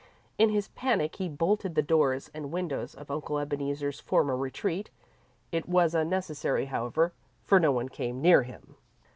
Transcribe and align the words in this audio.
In 0.39 0.49
his 0.49 0.69
panic 0.69 1.17
he 1.17 1.29
bolted 1.29 1.75
the 1.75 1.83
doors 1.83 2.31
and 2.33 2.51
windows 2.51 2.95
of 2.95 3.11
Uncle 3.11 3.37
Ebeneezer's 3.37 3.99
former 3.99 4.35
retreat. 4.35 4.89
It 5.51 5.69
was 5.69 5.93
unnecessary, 5.93 6.65
however, 6.65 7.13
for 7.43 7.59
no 7.59 7.71
one 7.71 7.87
came 7.87 8.19
near 8.19 8.41
him. 8.41 8.77